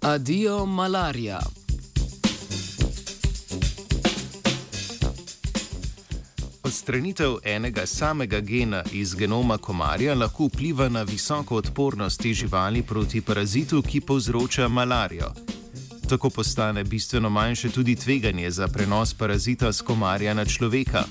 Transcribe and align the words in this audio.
Adijo 0.00 0.66
malarija. 0.66 1.40
Odstranitev 6.62 7.36
enega 7.44 7.86
samega 7.86 8.40
gena 8.40 8.82
iz 8.92 9.14
genoma 9.14 9.58
komarja 9.58 10.14
lahko 10.14 10.46
vpliva 10.46 10.88
na 10.88 11.02
visoko 11.02 11.56
odpornost 11.56 12.20
te 12.22 12.32
živali 12.32 12.82
proti 12.82 13.20
parazitu, 13.20 13.82
ki 13.82 14.00
povzroča 14.00 14.68
malarijo. 14.68 15.32
Tako 16.08 16.30
postane 16.30 16.84
bistveno 16.84 17.30
manjše 17.30 17.68
tudi 17.70 17.96
tveganje 17.96 18.50
za 18.50 18.68
prenos 18.68 19.14
parazita 19.14 19.72
z 19.72 19.82
komarja 19.82 20.34
na 20.34 20.44
človeka. 20.44 21.04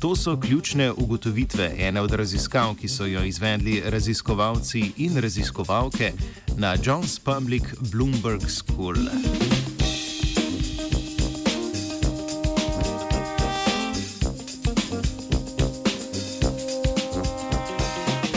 To 0.00 0.16
so 0.16 0.40
ključne 0.40 0.92
ugotovitve 0.92 1.74
ene 1.78 2.00
od 2.00 2.12
raziskav, 2.12 2.74
ki 2.74 2.88
so 2.88 3.06
jo 3.06 3.24
izvedli 3.24 3.82
raziskovalci 3.84 4.92
in 4.96 5.16
raziskovalke 5.16 6.12
na 6.56 6.76
Johns 6.82 7.18
Public 7.18 7.62
Bloomberg 7.92 8.42
School. 8.48 8.96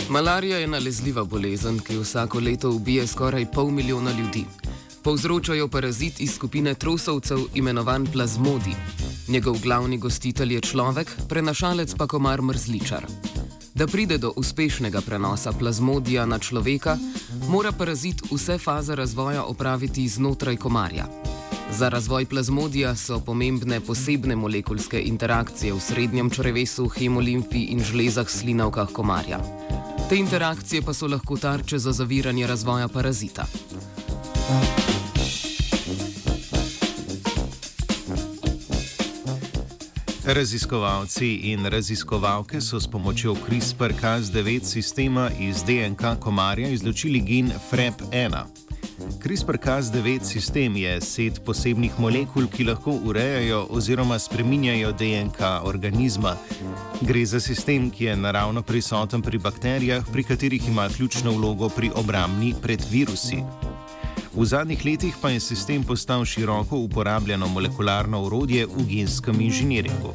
Malarija 0.10 0.58
je 0.58 0.68
nalezljiva 0.68 1.24
bolezen, 1.24 1.80
ki 1.80 1.98
vsako 1.98 2.40
leto 2.40 2.72
ubije 2.72 3.08
skoraj 3.08 3.52
pol 3.52 3.72
milijona 3.72 4.12
ljudi. 4.12 4.46
Povzročajo 5.04 5.68
parazit 5.68 6.20
iz 6.20 6.36
skupine 6.36 6.74
trosovcev 6.74 7.40
imenovan 7.54 8.06
plazmodi. 8.06 8.76
Njegov 9.28 9.60
glavni 9.64 9.98
gostitelj 9.98 10.54
je 10.54 10.62
človek, 10.62 11.12
prenašalec 11.30 11.96
pa 11.98 12.08
komar 12.08 12.42
mrzličar. 12.42 13.06
Da 13.76 13.88
pride 13.88 14.18
do 14.18 14.32
uspešnega 14.36 15.02
prenosa 15.02 15.52
plazmodija 15.52 16.26
na 16.26 16.40
človeka, 16.40 16.98
mora 17.50 17.72
parazit 17.72 18.22
vse 18.32 18.58
faze 18.58 18.96
razvoja 18.96 19.44
opraviti 19.44 20.08
znotraj 20.08 20.56
komarja. 20.56 21.06
Za 21.72 21.90
razvoj 21.90 22.26
plazmodija 22.26 22.96
so 22.96 23.20
pomembne 23.20 23.80
posebne 23.80 24.36
molekulske 24.36 25.02
interakcije 25.02 25.74
v 25.74 25.80
srednjem 25.80 26.30
črevesu, 26.30 26.88
hemolimfi 26.88 27.66
in 27.76 27.84
žlezah 27.84 28.30
slinavkah 28.30 28.88
komarja. 28.94 29.40
Te 30.10 30.16
interakcije 30.16 30.82
pa 30.82 30.94
so 30.94 31.08
lahko 31.08 31.38
tarče 31.38 31.80
za 31.80 31.92
zaviranje 31.92 32.48
razvoja 32.48 32.88
parazita. 32.88 33.46
Raziskovalci 40.26 41.52
in 41.52 41.70
raziskovalke 41.70 42.62
so 42.62 42.80
s 42.80 42.88
pomočjo 42.88 43.36
CRISPR-Cas9 43.36 44.64
sistema 44.64 45.30
iz 45.40 45.64
DNK 45.64 46.20
komarja 46.20 46.70
izločili 46.70 47.20
gen 47.20 47.52
FREP1. 47.72 48.44
CRISPR-Cas9 49.24 50.24
sistem 50.24 50.76
je 50.76 51.02
set 51.02 51.42
posebnih 51.46 52.00
molekul, 52.00 52.48
ki 52.48 52.64
lahko 52.64 52.98
urejajo 53.06 53.68
oziroma 53.70 54.20
spreminjajo 54.20 54.92
DNK 54.92 55.42
organizma. 55.64 56.36
Gre 57.02 57.26
za 57.26 57.40
sistem, 57.40 57.92
ki 57.92 58.06
je 58.06 58.18
naravno 58.18 58.62
prisoten 58.62 59.22
pri 59.22 59.38
bakterijah, 59.38 60.04
pri 60.12 60.24
katerih 60.24 60.68
ima 60.68 60.90
ključno 60.90 61.32
vlogo 61.32 61.70
pri 61.70 61.92
obrambni 61.96 62.56
pred 62.62 62.82
virusi. 62.92 63.44
V 64.36 64.46
zadnjih 64.46 64.86
letih 64.86 65.16
pa 65.22 65.30
je 65.30 65.40
sistem 65.40 65.84
postal 65.84 66.26
široko 66.26 66.78
uporabljeno 66.78 67.48
molekularno 67.48 68.22
urodje 68.24 68.66
v 68.66 68.84
genskem 68.88 69.42
inženiringu. 69.42 70.12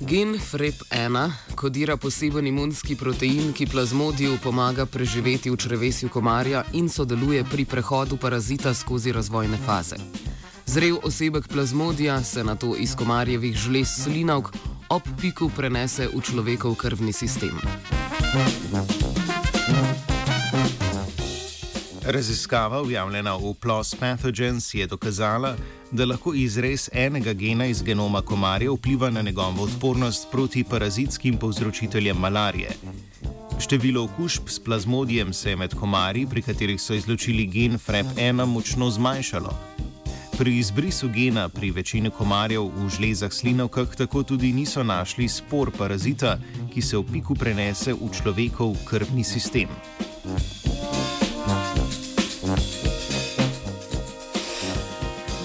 Gen 0.00 0.36
FREP1 0.36 1.30
kodira 1.54 1.96
poseben 1.96 2.46
imunski 2.46 2.96
protein, 2.96 3.52
ki 3.52 3.66
plazmodiju 3.66 4.36
pomaga 4.42 4.86
preživeti 4.86 5.50
v 5.50 5.56
črevesju 5.56 6.08
komarja 6.08 6.64
in 6.72 6.88
sodeluje 6.88 7.44
pri 7.44 7.64
prehodu 7.64 8.16
parazita 8.16 8.74
skozi 8.74 9.12
razvojne 9.12 9.56
faze. 9.66 9.96
Zrel 10.66 10.98
osebek 11.02 11.48
plazmodija 11.48 12.22
se 12.24 12.44
na 12.44 12.54
to 12.54 12.76
iz 12.76 12.94
komarjevih 12.96 13.56
žlez 13.56 13.88
slinavk 14.04 14.52
ob 14.88 15.02
piku 15.20 15.50
prenese 15.56 16.08
v 16.14 16.20
človekov 16.20 16.74
krvni 16.74 17.12
sistem. 17.12 17.56
Raziskava, 22.06 22.80
objavljena 22.80 23.34
v 23.36 23.54
PLOS 23.60 23.94
Pathogens, 23.94 24.74
je 24.74 24.86
dokazala, 24.86 25.56
da 25.90 26.04
lahko 26.04 26.34
izrez 26.34 26.88
enega 26.92 27.32
gena 27.32 27.66
iz 27.66 27.82
genoma 27.82 28.22
komarja 28.22 28.70
vpliva 28.72 29.10
na 29.10 29.22
njegovo 29.22 29.62
odpornost 29.62 30.28
proti 30.32 30.64
parazitskim 30.64 31.36
povzročiteljem 31.36 32.16
malarije. 32.16 32.70
Število 33.60 34.04
okužb 34.04 34.48
s 34.48 34.58
plazmodijem 34.58 35.32
se 35.32 35.50
je 35.50 35.56
med 35.56 35.74
komarji, 35.74 36.26
pri 36.26 36.42
katerih 36.42 36.80
so 36.80 36.94
izločili 36.94 37.46
gen 37.46 37.78
FREP1, 37.78 38.44
močno 38.46 38.90
zmanjšalo. 38.90 39.75
Pri 40.38 40.58
izbrisu 40.58 41.08
gena 41.08 41.48
pri 41.48 41.70
večini 41.70 42.10
komarjev 42.10 42.66
v 42.68 42.88
žlezah 42.92 43.32
slinavkah 43.32 43.96
tako 43.96 44.22
tudi 44.22 44.52
niso 44.52 44.82
našli 44.82 45.28
spor 45.28 45.70
parazita, 45.78 46.36
ki 46.74 46.82
se 46.82 46.96
v 46.96 47.04
piku 47.12 47.34
prenese 47.34 47.94
v 47.96 48.10
človekov 48.12 48.76
krvni 48.84 49.24
sistem. 49.24 49.68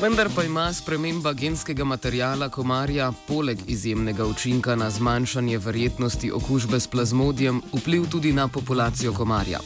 Vendar 0.01 0.27
pa 0.35 0.43
ima 0.43 0.73
sprememba 0.73 1.33
genskega 1.33 1.83
materijala 1.83 2.49
komarja 2.49 3.13
poleg 3.27 3.59
izjemnega 3.67 4.25
učinka 4.25 4.75
na 4.75 4.89
zmanjšanje 4.89 5.57
verjetnosti 5.57 6.31
okužbe 6.31 6.79
s 6.79 6.87
plazmodijem 6.87 7.61
vpliv 7.73 8.09
tudi 8.09 8.33
na 8.33 8.47
populacijo 8.47 9.13
komarja. 9.13 9.59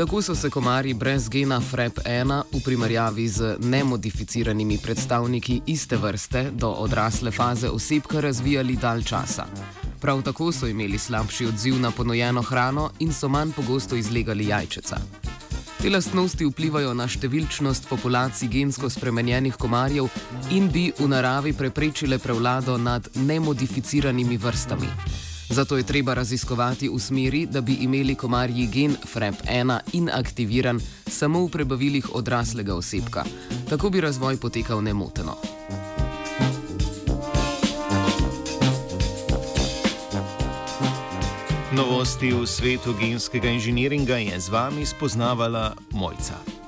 Tako 0.00 0.22
so 0.22 0.34
se 0.34 0.50
komarji 0.50 0.94
brez 0.94 1.28
gena 1.28 1.60
FREP1 1.60 2.42
v 2.52 2.60
primerjavi 2.64 3.28
z 3.28 3.56
nemodificiranimi 3.60 4.78
predstavniki 4.78 5.60
iste 5.66 5.96
vrste 5.96 6.50
do 6.50 6.68
odrasle 6.68 7.30
faze 7.30 7.68
osebka 7.68 8.20
razvijali 8.20 8.76
dalj 8.76 9.02
časa. 9.02 9.44
Prav 10.00 10.22
tako 10.22 10.52
so 10.52 10.66
imeli 10.66 10.98
slabši 10.98 11.46
odziv 11.46 11.80
na 11.80 11.90
ponujeno 11.90 12.42
hrano 12.42 12.90
in 12.98 13.12
so 13.12 13.28
manj 13.28 13.52
pogosto 13.52 13.96
izlegali 13.96 14.48
jajčeca. 14.48 14.96
Te 15.82 15.90
lastnosti 15.90 16.44
vplivajo 16.48 16.94
na 16.94 17.04
številčnost 17.04 17.88
populacij 17.88 18.48
gensko 18.48 18.88
spremenjenih 18.88 19.56
komarjev 19.56 20.08
in 20.50 20.72
bi 20.72 20.92
v 20.98 21.08
naravi 21.08 21.52
preprečile 21.52 22.18
prevlado 22.18 22.78
nad 22.78 23.08
nemodificiranimi 23.14 24.36
vrstami. 24.36 25.19
Zato 25.50 25.76
je 25.76 25.82
treba 25.82 26.14
raziskovati 26.14 26.88
v 26.88 26.98
smeri, 26.98 27.46
da 27.46 27.60
bi 27.60 27.72
imeli 27.72 28.14
komarji 28.14 28.66
gen 28.66 28.96
FREP1 29.14 29.78
inaktiviran 29.92 30.80
samo 31.06 31.44
v 31.44 31.48
prebavilih 31.48 32.14
odraslega 32.14 32.74
osebka. 32.74 33.24
Tako 33.68 33.90
bi 33.90 34.00
razvoj 34.00 34.36
potekal 34.36 34.82
nemoteno. 34.82 35.36
Novosti 41.72 42.32
v 42.32 42.46
svetu 42.46 42.94
genskega 43.00 43.48
inženiringa 43.48 44.16
je 44.16 44.40
z 44.40 44.48
vami 44.48 44.86
spoznavala 44.86 45.74
Mojca. 45.90 46.59